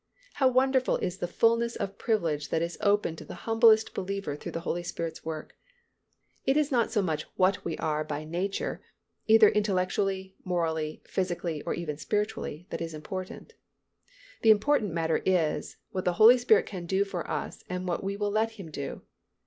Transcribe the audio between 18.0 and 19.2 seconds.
we will let Him do.